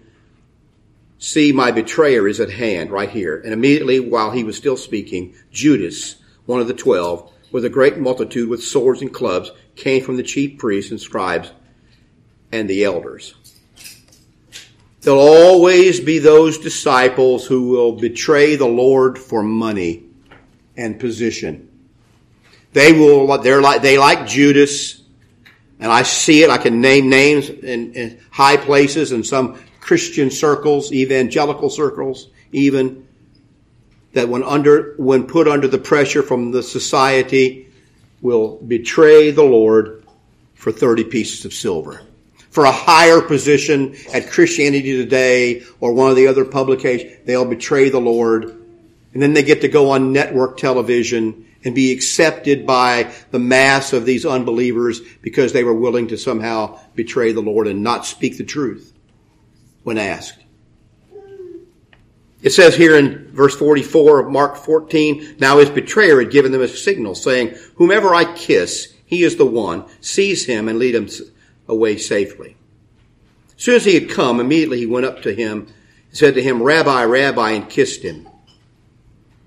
[1.18, 3.40] See, my betrayer is at hand right here.
[3.40, 7.96] And immediately while he was still speaking, Judas, one of the twelve, with a great
[7.96, 11.52] multitude with swords and clubs, came from the chief priests and scribes
[12.50, 13.36] and the elders.
[15.06, 20.02] There'll always be those disciples who will betray the Lord for money
[20.76, 21.70] and position.
[22.72, 25.00] They will, they're like, they like Judas,
[25.78, 30.28] and I see it, I can name names in, in high places in some Christian
[30.28, 33.06] circles, evangelical circles, even,
[34.12, 37.68] that when under, when put under the pressure from the society,
[38.22, 40.04] will betray the Lord
[40.54, 42.02] for 30 pieces of silver.
[42.56, 47.90] For a higher position at Christianity Today or one of the other publications, they'll betray
[47.90, 48.44] the Lord.
[49.12, 53.92] And then they get to go on network television and be accepted by the mass
[53.92, 58.38] of these unbelievers because they were willing to somehow betray the Lord and not speak
[58.38, 58.90] the truth
[59.82, 60.42] when asked.
[62.40, 66.62] It says here in verse 44 of Mark 14, now his betrayer had given them
[66.62, 69.84] a signal saying, whomever I kiss, he is the one.
[70.00, 71.06] Seize him and lead him
[71.68, 72.56] away safely.
[73.56, 75.66] As soon as he had come, immediately he went up to him
[76.08, 78.28] and said to him, Rabbi, Rabbi, and kissed him.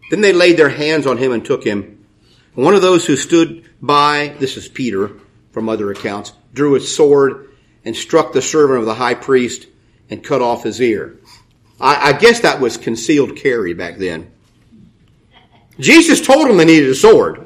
[0.10, 2.06] Then they laid their hands on him and took him.
[2.56, 5.12] And one of those who stood by, this is Peter
[5.52, 7.50] from other accounts, drew his sword
[7.86, 9.68] and struck the servant of the high priest
[10.10, 11.18] and cut off his ear.
[11.80, 14.32] I, I guess that was concealed carry back then.
[15.80, 17.46] Jesus told them they needed a sword.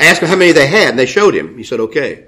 [0.00, 1.58] Asked him how many they had, and they showed him.
[1.58, 2.26] He said, okay.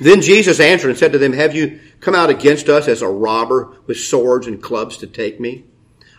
[0.00, 3.08] Then Jesus answered and said to them, Have you come out against us as a
[3.08, 5.64] robber with swords and clubs to take me?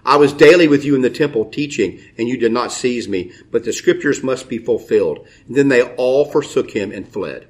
[0.06, 3.32] I was daily with you in the temple teaching, and you did not seize me,
[3.52, 5.28] but the scriptures must be fulfilled.
[5.48, 7.48] And then they all forsook him and fled.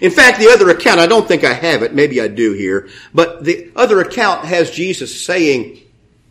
[0.00, 2.88] In fact, the other account, I don't think I have it, maybe I do here,
[3.12, 5.80] but the other account has Jesus saying,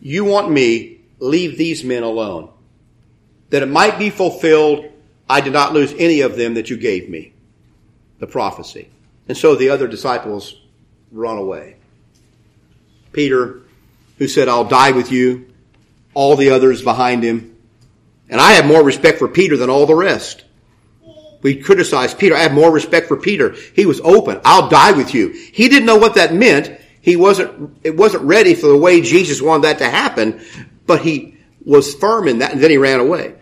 [0.01, 2.49] you want me, leave these men alone.
[3.51, 4.85] That it might be fulfilled,
[5.29, 7.33] I did not lose any of them that you gave me.
[8.19, 8.89] The prophecy.
[9.31, 10.55] And so the other disciples
[11.09, 11.77] run away.
[13.13, 13.61] Peter,
[14.17, 15.53] who said, I'll die with you,
[16.13, 17.55] all the others behind him.
[18.27, 20.43] And I have more respect for Peter than all the rest.
[21.41, 22.35] We criticize Peter.
[22.35, 23.55] I have more respect for Peter.
[23.73, 24.41] He was open.
[24.43, 25.29] I'll die with you.
[25.29, 26.77] He didn't know what that meant.
[26.99, 30.41] He wasn't, it wasn't ready for the way Jesus wanted that to happen,
[30.85, 33.35] but he was firm in that and then he ran away.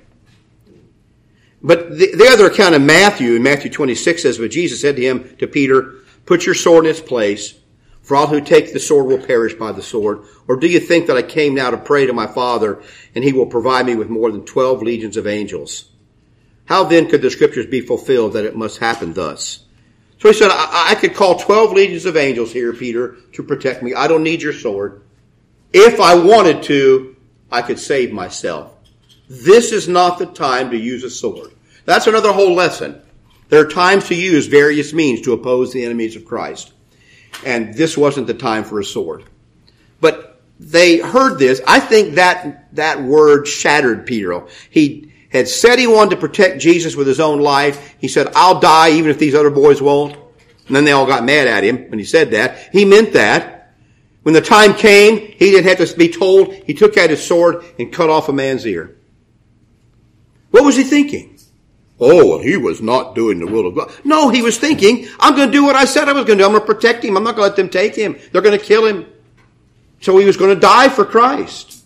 [1.61, 5.01] But the, the other account of Matthew, in Matthew 26 says, but Jesus said to
[5.01, 5.95] him, to Peter,
[6.25, 7.55] put your sword in its place,
[8.01, 10.23] for all who take the sword will perish by the sword.
[10.47, 12.81] Or do you think that I came now to pray to my Father,
[13.13, 15.89] and he will provide me with more than 12 legions of angels?
[16.65, 19.65] How then could the scriptures be fulfilled that it must happen thus?
[20.19, 23.81] So he said, I, I could call 12 legions of angels here, Peter, to protect
[23.81, 23.93] me.
[23.93, 25.01] I don't need your sword.
[25.73, 27.15] If I wanted to,
[27.51, 28.73] I could save myself.
[29.29, 31.51] This is not the time to use a sword.
[31.85, 33.01] That's another whole lesson.
[33.47, 36.73] There are times to use various means to oppose the enemies of Christ.
[37.45, 39.23] And this wasn't the time for a sword.
[40.01, 41.61] But they heard this.
[41.65, 44.45] I think that, that word shattered Peter.
[44.69, 47.95] He, had said he wanted to protect Jesus with his own life.
[47.99, 50.15] He said, I'll die even if these other boys won't.
[50.67, 52.69] And then they all got mad at him when he said that.
[52.71, 53.73] He meant that.
[54.23, 56.53] When the time came, he didn't have to be told.
[56.53, 58.95] He took out his sword and cut off a man's ear.
[60.51, 61.37] What was he thinking?
[61.99, 63.91] Oh, well, he was not doing the will of God.
[64.05, 66.43] No, he was thinking, I'm going to do what I said I was going to
[66.43, 66.45] do.
[66.45, 67.17] I'm going to protect him.
[67.17, 68.17] I'm not going to let them take him.
[68.31, 69.05] They're going to kill him.
[69.99, 71.83] So he was going to die for Christ.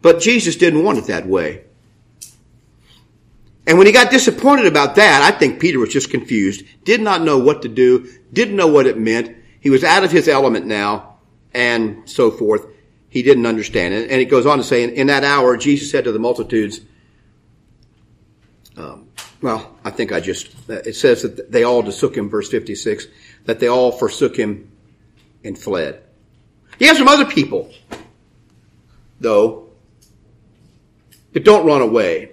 [0.00, 1.64] But Jesus didn't want it that way.
[3.66, 7.22] And when he got disappointed about that, I think Peter was just confused, did not
[7.22, 9.36] know what to do, didn't know what it meant.
[9.60, 11.18] He was out of his element now,
[11.54, 12.66] and so forth.
[13.08, 14.10] He didn't understand it.
[14.10, 16.80] And it goes on to say, in, that hour, Jesus said to the multitudes,
[18.76, 19.08] um,
[19.40, 23.06] well, I think I just, it says that they all forsook him, verse 56,
[23.44, 24.70] that they all forsook him
[25.44, 26.02] and fled.
[26.78, 27.72] You have some other people,
[29.20, 29.70] though,
[31.32, 32.32] that don't run away.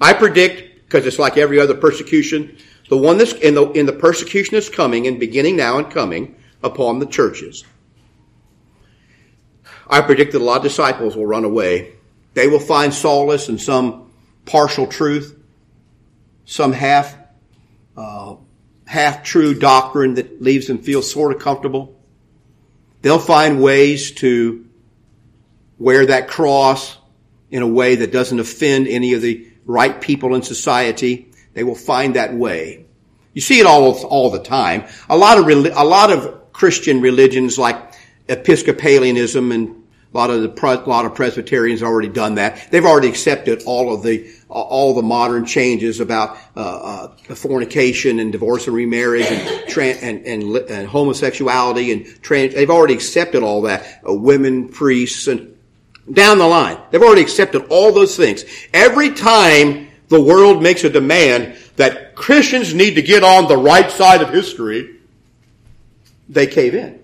[0.00, 2.56] I predict, because it's like every other persecution,
[2.88, 6.36] the one that's in the, in the persecution that's coming and beginning now and coming
[6.62, 7.64] upon the churches.
[9.88, 11.94] I predict that a lot of disciples will run away.
[12.34, 14.10] They will find solace in some
[14.46, 15.39] partial truth,
[16.50, 17.16] some half,
[17.96, 18.34] uh,
[18.84, 21.96] half true doctrine that leaves them feel sort of comfortable.
[23.02, 24.66] They'll find ways to
[25.78, 26.98] wear that cross
[27.52, 31.30] in a way that doesn't offend any of the right people in society.
[31.54, 32.84] They will find that way.
[33.32, 34.88] You see it all, all the time.
[35.08, 37.94] A lot of, a lot of Christian religions like
[38.28, 39.79] Episcopalianism and
[40.12, 42.68] a lot of the a lot of Presbyterians already done that.
[42.70, 48.32] They've already accepted all of the all the modern changes about uh, uh, fornication and
[48.32, 52.54] divorce and remarriage and, and, and, and homosexuality and trans.
[52.54, 54.00] They've already accepted all that.
[54.06, 55.56] Uh, women, priests, and
[56.12, 58.44] down the line, they've already accepted all those things.
[58.74, 63.88] Every time the world makes a demand that Christians need to get on the right
[63.88, 64.96] side of history,
[66.28, 66.99] they cave in.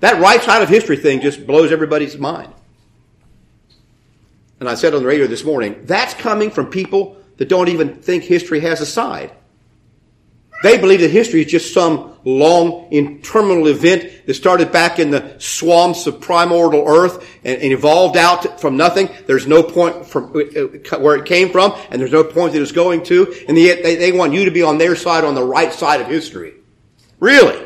[0.00, 2.52] That right side of history thing just blows everybody's mind.
[4.60, 7.96] And I said on the radio this morning, that's coming from people that don't even
[7.96, 9.32] think history has a side.
[10.60, 15.36] They believe that history is just some long, interminable event that started back in the
[15.38, 19.08] swamps of primordial earth and, and evolved out from nothing.
[19.26, 22.62] There's no point from uh, uh, where it came from, and there's no point that
[22.62, 23.32] it's going to.
[23.46, 26.00] And yet they, they want you to be on their side, on the right side
[26.00, 26.54] of history.
[27.20, 27.64] Really?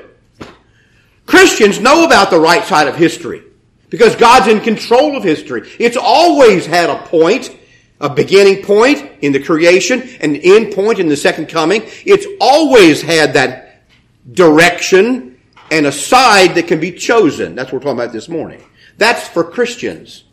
[1.26, 3.42] Christians know about the right side of history
[3.90, 5.68] because God's in control of history.
[5.78, 7.56] It's always had a point,
[8.00, 11.82] a beginning point in the creation, an end point in the second coming.
[12.04, 13.84] It's always had that
[14.30, 15.38] direction
[15.70, 17.54] and a side that can be chosen.
[17.54, 18.62] That's what we're talking about this morning.
[18.98, 20.24] That's for Christians.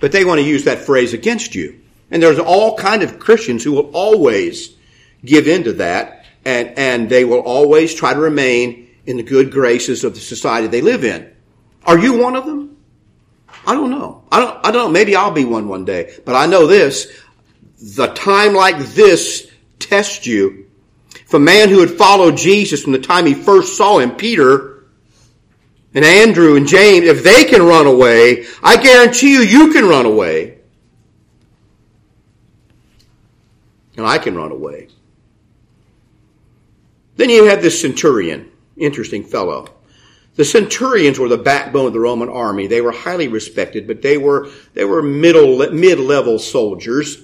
[0.00, 1.80] But they want to use that phrase against you.
[2.10, 4.74] And there's all kind of Christians who will always
[5.24, 10.04] give into that and, and they will always try to remain in the good graces
[10.04, 11.30] of the society they live in.
[11.84, 12.76] Are you one of them?
[13.66, 14.24] I don't know.
[14.30, 14.92] I don't, I don't know.
[14.92, 16.14] Maybe I'll be one one day.
[16.24, 17.10] But I know this.
[17.96, 20.70] The time like this tests you.
[21.14, 24.84] If a man who had followed Jesus from the time he first saw him, Peter,
[25.94, 30.06] and Andrew and James, if they can run away, I guarantee you, you can run
[30.06, 30.58] away.
[33.96, 34.88] And I can run away.
[37.16, 38.50] Then you have this centurion.
[38.76, 39.68] Interesting fellow.
[40.36, 42.66] The centurions were the backbone of the Roman army.
[42.66, 47.22] They were highly respected, but they were, they were middle, mid-level soldiers.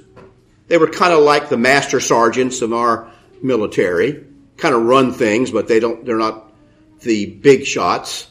[0.68, 3.10] They were kind of like the master sergeants of our
[3.42, 4.24] military.
[4.56, 6.52] Kind of run things, but they don't, they're not
[7.00, 8.30] the big shots.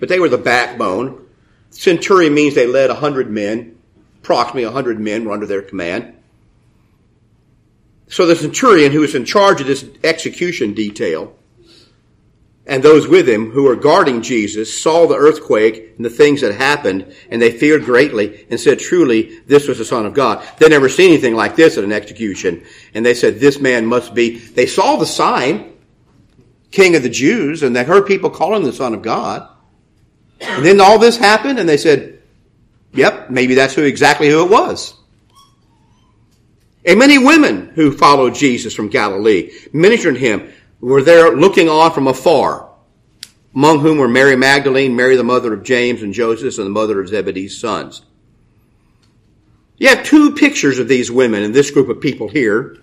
[0.00, 1.24] But they were the backbone.
[1.70, 3.78] Centurion means they led a hundred men.
[4.22, 6.14] Approximately a hundred men were under their command.
[8.08, 11.36] So the centurion who was in charge of this execution detail
[12.64, 16.54] and those with him who were guarding Jesus saw the earthquake and the things that
[16.54, 20.46] happened, and they feared greatly and said, truly, this was the Son of God.
[20.58, 22.64] They never seen anything like this at an execution.
[22.94, 25.72] And they said, this man must be, they saw the sign,
[26.70, 29.48] King of the Jews, and they heard people calling the Son of God.
[30.40, 32.22] And then all this happened, and they said,
[32.92, 34.94] yep, maybe that's who exactly who it was.
[36.84, 42.08] And many women who followed Jesus from Galilee ministered him were there looking on from
[42.08, 42.68] afar,
[43.54, 47.00] among whom were Mary Magdalene, Mary the mother of James and Joseph, and the mother
[47.00, 48.02] of Zebedee's sons.
[49.78, 52.78] You have two pictures of these women in this group of people here.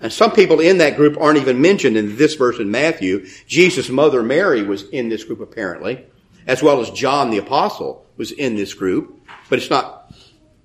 [0.00, 3.26] And some people in that group aren't even mentioned in this verse in Matthew.
[3.46, 6.06] Jesus' mother Mary was in this group apparently,
[6.46, 9.20] as well as John the apostle was in this group.
[9.48, 10.14] But it's not,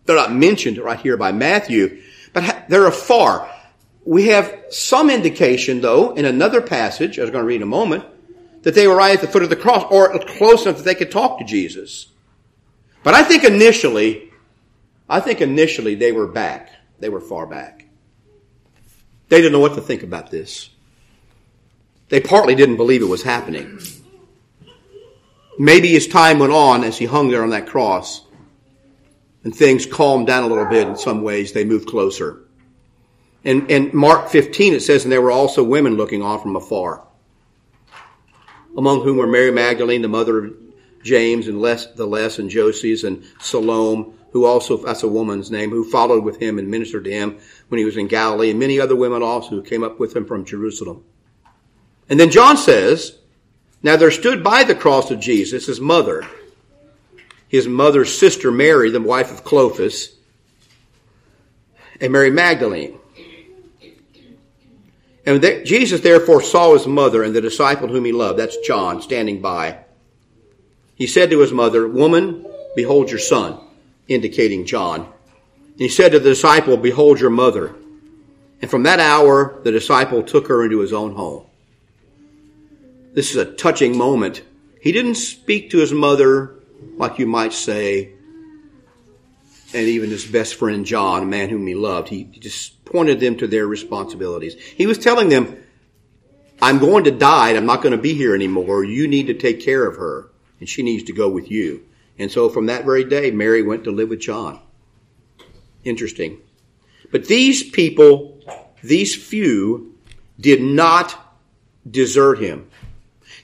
[0.06, 2.02] they're not mentioned right here by Matthew.
[2.32, 3.52] But they're afar.
[4.06, 7.66] We have some indication, though, in another passage, I was going to read in a
[7.66, 8.06] moment,
[8.62, 10.96] that they were right at the foot of the cross, or close enough that they
[10.96, 12.08] could talk to Jesus.
[13.04, 14.32] But I think initially,
[15.10, 16.72] I think initially they were back.
[17.00, 17.86] They were far back.
[19.30, 20.70] They didn't know what to think about this.
[22.10, 23.80] They partly didn't believe it was happening.
[25.58, 28.24] Maybe as time went on, as he hung there on that cross,
[29.44, 32.45] and things calmed down a little bit in some ways, they moved closer.
[33.46, 37.06] And in Mark 15 it says, and there were also women looking on from afar,
[38.76, 40.54] among whom were Mary Magdalene, the mother of
[41.04, 45.70] James and Les, the Less and Joses and Salome, who also, that's a woman's name,
[45.70, 47.38] who followed with him and ministered to him
[47.70, 50.26] when he was in Galilee, and many other women also who came up with him
[50.26, 51.06] from Jerusalem.
[52.10, 53.18] And then John says,
[53.82, 56.28] now there stood by the cross of Jesus his mother,
[57.48, 60.16] his mother's sister Mary, the wife of Clophas,
[62.02, 63.00] and Mary Magdalene.
[65.26, 69.42] And Jesus therefore saw his mother and the disciple whom he loved, that's John, standing
[69.42, 69.80] by.
[70.96, 72.46] He said to his mother, Woman,
[72.76, 73.60] behold your son,
[74.08, 75.02] indicating John.
[75.02, 77.76] And he said to the disciple, Behold your mother.
[78.62, 81.46] And from that hour, the disciple took her into his own home.
[83.14, 84.44] This is a touching moment.
[84.82, 86.56] He didn't speak to his mother
[86.98, 88.15] like you might say,
[89.76, 92.08] and even his best friend John, a man whom he loved.
[92.08, 94.56] He just pointed them to their responsibilities.
[94.56, 95.62] He was telling them,
[96.62, 98.86] I'm going to die and I'm not going to be here anymore.
[98.86, 101.86] You need to take care of her and she needs to go with you.
[102.18, 104.62] And so from that very day, Mary went to live with John.
[105.84, 106.40] Interesting.
[107.12, 108.40] But these people,
[108.82, 109.98] these few,
[110.40, 111.20] did not
[111.90, 112.70] desert him.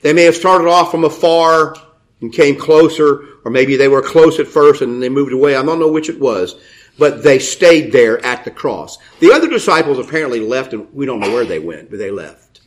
[0.01, 1.75] They may have started off from afar
[2.21, 5.55] and came closer, or maybe they were close at first and then they moved away.
[5.55, 6.55] I don't know which it was,
[6.97, 8.97] but they stayed there at the cross.
[9.19, 12.61] The other disciples apparently left and we don't know where they went, but they left.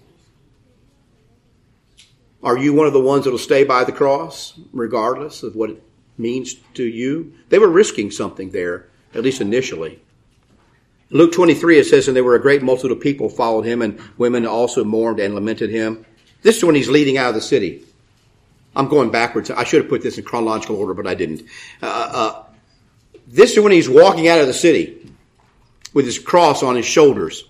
[2.43, 5.83] Are you one of the ones that'll stay by the cross, regardless of what it
[6.19, 7.33] means to you?
[7.49, 10.03] They were risking something there, at least initially.
[11.09, 13.99] Luke 23, it says, And there were a great multitude of people followed him, and
[14.19, 16.05] women also mourned and lamented him.
[16.43, 17.85] This is when he's leading out of the city.
[18.77, 19.51] I'm going backwards.
[19.51, 21.43] I should have put this in chronological order, but I didn't.
[21.83, 22.45] Uh, uh,
[23.27, 25.11] this is when he's walking out of the city
[25.93, 27.45] with his cross on his shoulders.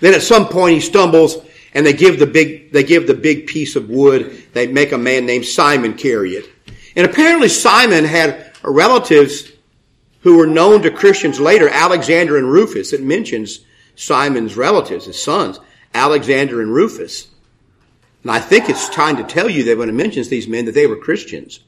[0.00, 1.38] Then at some point he stumbles
[1.72, 4.44] and they give the big, they give the big piece of wood.
[4.52, 6.50] They make a man named Simon carry it.
[6.96, 9.52] And apparently Simon had relatives
[10.22, 12.92] who were known to Christians later, Alexander and Rufus.
[12.92, 13.60] It mentions
[13.94, 15.60] Simon's relatives, his sons,
[15.94, 17.28] Alexander and Rufus.
[18.22, 20.74] And I think it's time to tell you that when it mentions these men that
[20.74, 21.60] they were Christians.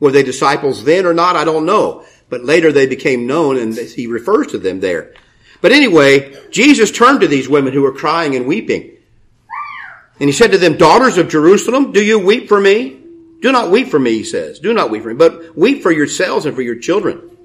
[0.00, 1.36] Were they disciples then or not?
[1.36, 2.04] I don't know.
[2.28, 5.14] But later they became known and he refers to them there.
[5.60, 8.96] But anyway, Jesus turned to these women who were crying and weeping.
[10.18, 12.98] And he said to them, daughters of Jerusalem, do you weep for me?
[13.40, 14.58] Do not weep for me, he says.
[14.58, 17.36] Do not weep for me, but weep for yourselves and for your children.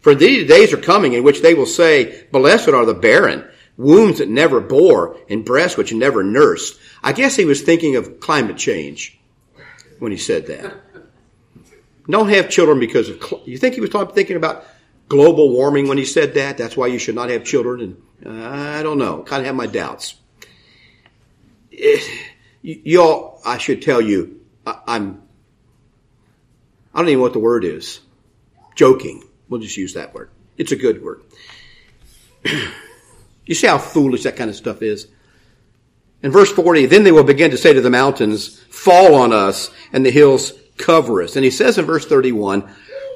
[0.00, 3.46] For these days are coming in which they will say, blessed are the barren
[3.76, 6.78] wombs that never bore, and breasts which never nursed.
[7.02, 9.18] I guess he was thinking of climate change
[9.98, 10.74] when he said that.
[12.08, 14.64] Don't have children because of, cl- you think he was talking, thinking about
[15.08, 16.56] global warming when he said that?
[16.56, 18.02] That's why you should not have children.
[18.22, 19.22] And uh, I don't know.
[19.22, 20.14] Kind of have my doubts.
[21.70, 22.08] It,
[22.62, 25.22] y'all, I should tell you, I, I'm,
[26.94, 28.00] I don't even know what the word is.
[28.76, 29.24] Joking.
[29.48, 30.30] We'll just use that word.
[30.56, 31.22] It's a good word.
[33.46, 35.08] You see how foolish that kind of stuff is?
[36.22, 39.70] In verse 40, then they will begin to say to the mountains, fall on us,
[39.92, 41.36] and the hills cover us.
[41.36, 42.68] And he says in verse 31,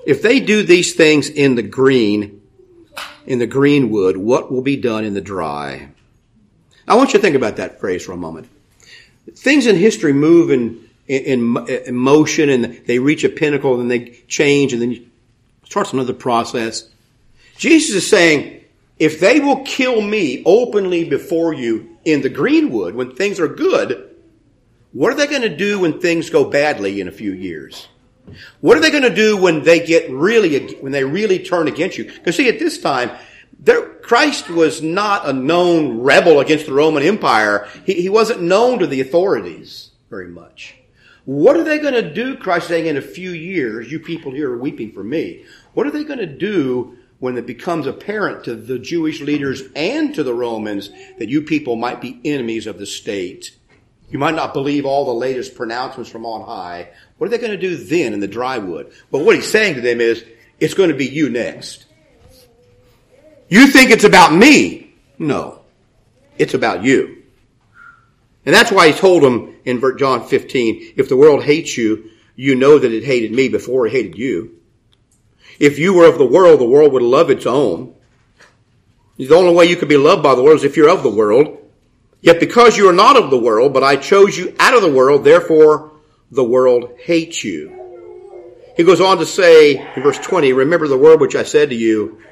[0.06, 2.40] if they do these things in the green,
[3.26, 5.90] in the green wood, what will be done in the dry?
[6.86, 8.48] I want you to think about that phrase for a moment.
[9.34, 14.20] Things in history move in, in, in motion and they reach a pinnacle and they
[14.28, 15.10] change and then
[15.64, 16.88] starts another process.
[17.56, 18.59] Jesus is saying,
[19.00, 24.14] if they will kill me openly before you in the greenwood when things are good,
[24.92, 27.88] what are they going to do when things go badly in a few years?
[28.60, 31.96] What are they going to do when they get really, when they really turn against
[31.96, 32.04] you?
[32.04, 33.10] Because see, at this time,
[33.58, 37.68] there, Christ was not a known rebel against the Roman Empire.
[37.86, 40.76] He, he wasn't known to the authorities very much.
[41.24, 44.52] What are they going to do, Christ saying, in a few years, you people here
[44.52, 45.44] are weeping for me.
[45.72, 50.14] What are they going to do when it becomes apparent to the Jewish leaders and
[50.14, 53.56] to the Romans that you people might be enemies of the state.
[54.10, 56.88] You might not believe all the latest pronouncements from on high.
[57.18, 58.92] What are they going to do then in the dry wood?
[59.12, 60.24] But what he's saying to them is,
[60.58, 61.86] it's going to be you next.
[63.48, 64.94] You think it's about me.
[65.18, 65.60] No.
[66.38, 67.22] It's about you.
[68.46, 72.54] And that's why he told them in John 15, if the world hates you, you
[72.54, 74.59] know that it hated me before it hated you.
[75.60, 77.94] If you were of the world, the world would love its own.
[79.18, 81.10] The only way you could be loved by the world is if you're of the
[81.10, 81.58] world.
[82.22, 84.90] Yet because you are not of the world, but I chose you out of the
[84.90, 85.92] world, therefore
[86.30, 87.76] the world hates you.
[88.76, 91.76] He goes on to say in verse 20, remember the word which I said to
[91.76, 92.22] you,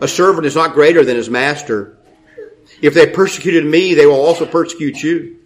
[0.00, 1.96] a servant is not greater than his master.
[2.80, 5.38] If they persecuted me, they will also persecute you.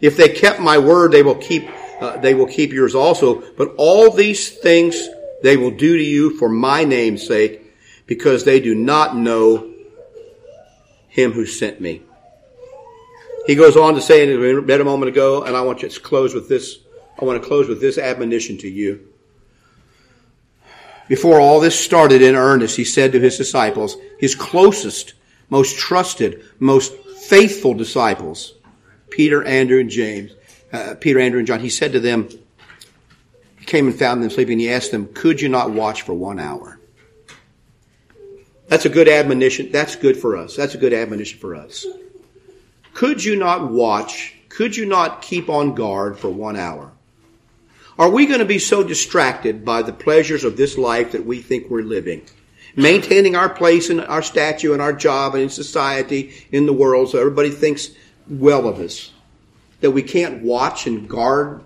[0.00, 1.68] If they kept my word, they will keep
[2.00, 3.42] uh, they will keep yours also.
[3.56, 5.08] But all these things
[5.42, 7.62] they will do to you for my name's sake,
[8.06, 9.72] because they do not know
[11.08, 12.02] him who sent me.
[13.46, 15.88] He goes on to say, and we read a moment ago, and I want you
[15.88, 16.78] to close with this.
[17.20, 19.08] I want to close with this admonition to you.
[21.08, 25.14] Before all this started in earnest, he said to his disciples, his closest,
[25.48, 28.54] most trusted, most faithful disciples,
[29.08, 30.32] Peter, Andrew, and James,
[30.72, 32.38] uh, Peter, Andrew, and John, he said to them, he
[33.68, 36.80] came and found them sleeping, he asked them, could you not watch for one hour?
[38.66, 39.70] That's a good admonition.
[39.70, 40.56] That's good for us.
[40.56, 41.86] That's a good admonition for us.
[42.94, 44.34] Could you not watch?
[44.48, 46.90] Could you not keep on guard for one hour?
[47.98, 51.40] Are we going to be so distracted by the pleasures of this life that we
[51.40, 52.22] think we're living?
[52.76, 57.10] Maintaining our place and our statue and our job and in society, in the world,
[57.10, 57.90] so everybody thinks
[58.28, 59.12] well of us.
[59.80, 61.64] That we can't watch and guard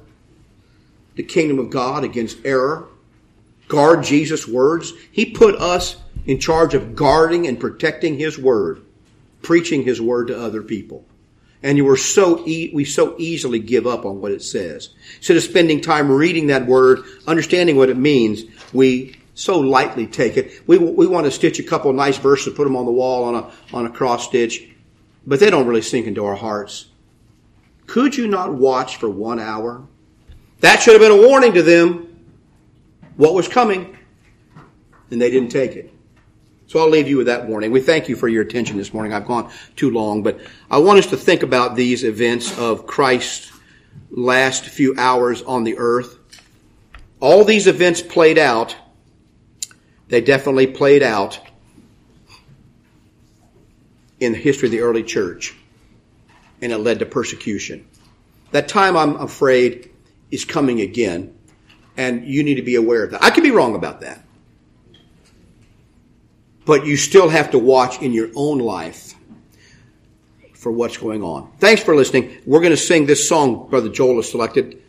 [1.14, 2.88] the kingdom of God against error.
[3.68, 4.92] Guard Jesus' words.
[5.10, 5.96] He put us
[6.26, 8.82] in charge of guarding and protecting His word,
[9.40, 11.06] preaching His word to other people
[11.62, 14.90] and you were so e- we so easily give up on what it says.
[15.16, 18.42] Instead of spending time reading that word, understanding what it means,
[18.72, 20.66] we so lightly take it.
[20.66, 23.34] We, we want to stitch a couple nice verses, put them on the wall on
[23.34, 24.68] a, on a cross stitch,
[25.26, 26.86] but they don't really sink into our hearts.
[27.86, 29.86] Could you not watch for one hour?
[30.62, 32.08] That should have been a warning to them
[33.16, 33.98] what was coming,
[35.10, 35.92] and they didn't take it.
[36.68, 37.72] So I'll leave you with that warning.
[37.72, 39.12] We thank you for your attention this morning.
[39.12, 40.40] I've gone too long, but
[40.70, 43.52] I want us to think about these events of Christ's
[44.10, 46.18] last few hours on the earth.
[47.20, 48.74] All these events played out.
[50.08, 51.40] They definitely played out
[54.20, 55.56] in the history of the early church.
[56.62, 57.86] And it led to persecution.
[58.52, 59.90] That time, I'm afraid,
[60.32, 61.32] is coming again.
[61.96, 63.22] And you need to be aware of that.
[63.22, 64.24] I could be wrong about that
[66.64, 69.14] but you still have to watch in your own life
[70.54, 71.50] for what's going on.
[71.58, 72.38] Thanks for listening.
[72.46, 74.80] We're going to sing this song Brother Joel has selected.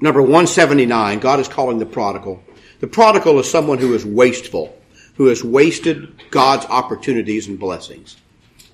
[0.00, 2.42] Number 179, God is calling the prodigal.
[2.80, 4.76] The prodigal is someone who is wasteful,
[5.14, 8.18] who has wasted God's opportunities and blessings.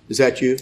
[0.09, 0.59] Is that you?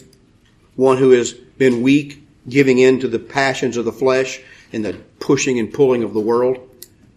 [0.77, 4.43] One who has been weak, giving in to the passions of the flesh
[4.73, 6.69] and the pushing and pulling of the world?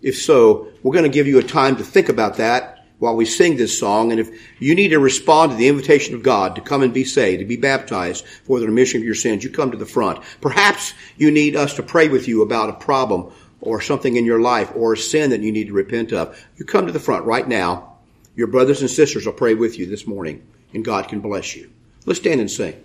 [0.02, 3.26] If so, we're going to give you a time to think about that while we
[3.26, 4.12] sing this song.
[4.12, 4.30] And if
[4.60, 7.46] you need to respond to the invitation of God to come and be saved, to
[7.46, 10.24] be baptized for the remission of your sins, you come to the front.
[10.42, 13.32] Perhaps you need us to pray with you about a problem
[13.62, 16.38] or something in your life or a sin that you need to repent of.
[16.58, 17.94] You come to the front right now.
[18.36, 21.70] Your brothers and sisters will pray with you this morning and God can bless you.
[22.06, 22.84] Let's stand and sing.